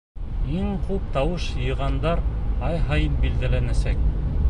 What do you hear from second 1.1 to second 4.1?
тауыш йыйғандар ай һайын билдәләнәсәк.